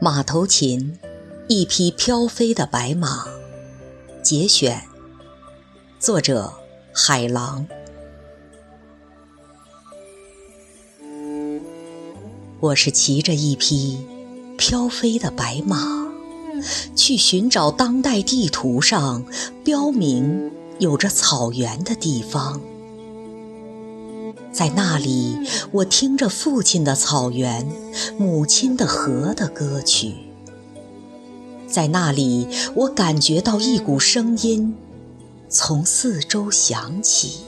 [0.00, 0.96] 马头琴，
[1.48, 3.26] 一匹飘飞的白马。
[4.22, 4.84] 节选，
[5.98, 6.52] 作者
[6.94, 7.66] 海狼。
[12.60, 13.98] 我是骑着一匹
[14.56, 16.06] 飘飞的白马，
[16.94, 19.24] 去寻找当代地图上
[19.64, 22.60] 标明有着草原的地方。
[24.58, 25.38] 在那里，
[25.70, 27.64] 我听着父亲的草原、
[28.18, 30.14] 母亲的河的歌曲。
[31.68, 34.74] 在那里，我感觉到一股声音
[35.48, 37.42] 从四周响起。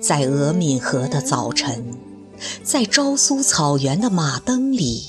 [0.00, 1.92] 在俄敏河的早晨，
[2.62, 5.02] 在昭苏草原的马灯里，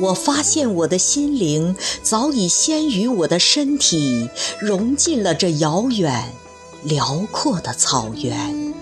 [0.00, 6.32] 我发现我的心灵早已先于我的身体融进了这遥远。
[6.84, 8.74] 辽阔的草原，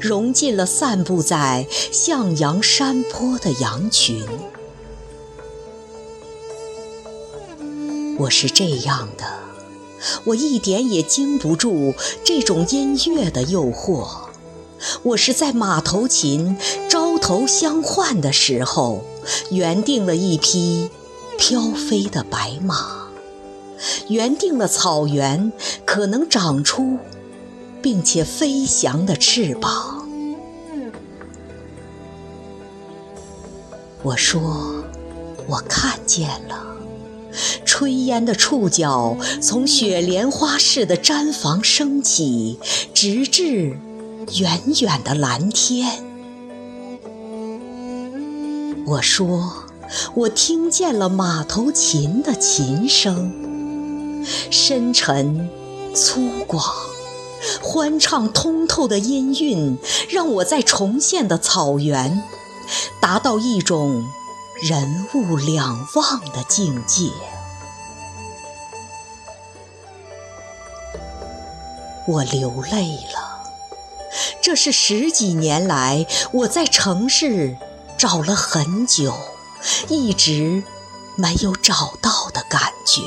[0.00, 4.24] 融进了散布在向阳山坡的羊群。
[8.18, 9.24] 我是这样的，
[10.24, 14.08] 我一点也经不住这种音乐的诱惑。
[15.02, 16.56] 我是在马头琴
[16.88, 19.02] 招头相唤的时候，
[19.50, 20.90] 原定了一匹
[21.38, 23.08] 飘飞的白马，
[24.08, 25.52] 原定了草原
[25.84, 26.98] 可能长出。
[27.82, 30.08] 并且飞翔的翅膀。
[34.02, 34.84] 我说，
[35.46, 36.76] 我看见了，
[37.64, 42.58] 炊烟的触角从雪莲花似的毡房升起，
[42.92, 43.78] 直至
[44.40, 46.04] 远远的蓝天。
[48.86, 49.52] 我说，
[50.14, 55.48] 我听见了马头琴的琴声，深沉
[55.94, 56.60] 粗犷。
[57.62, 62.22] 欢畅通透的音韵，让我在重现的草原，
[63.00, 64.06] 达到一种
[64.62, 67.10] 人物两忘的境界。
[72.08, 73.44] 我流泪了，
[74.40, 77.56] 这是十几年来我在城市
[77.96, 79.14] 找了很久，
[79.88, 80.64] 一直
[81.16, 83.02] 没有找到的感觉。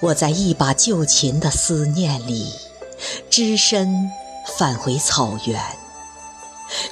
[0.00, 2.48] 我在一把旧琴的思念里，
[3.30, 4.10] 只身
[4.58, 5.60] 返回草原。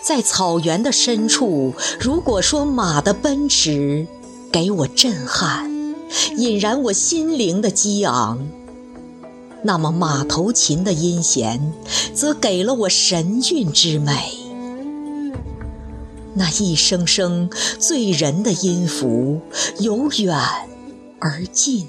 [0.02, 4.06] 在草原的深处，如果说马的奔驰
[4.50, 5.70] 给我震撼，
[6.36, 8.46] 引燃我心灵的激昂，
[9.62, 11.72] 那么马头琴的音弦
[12.14, 14.38] 则给了我神韵之美。
[16.34, 19.40] 那一声声醉人的音符，
[19.78, 20.38] 由远
[21.18, 21.86] 而近。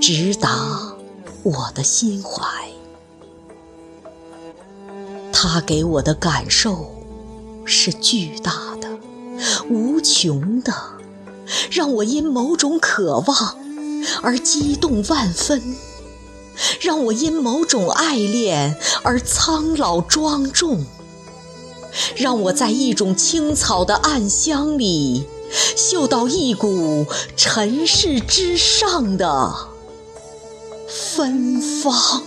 [0.00, 0.94] 直达
[1.42, 2.44] 我的心怀，
[5.32, 6.94] 它给我的感受
[7.64, 8.98] 是巨大的、
[9.68, 10.72] 无穷的，
[11.70, 13.58] 让我因某种渴望
[14.22, 15.76] 而激动万分，
[16.80, 20.84] 让我因某种爱恋而苍老庄重，
[22.14, 25.26] 让我在一种青草的暗香里
[25.74, 27.06] 嗅到一股
[27.36, 29.75] 尘世之上的。
[30.86, 32.22] 芬芳。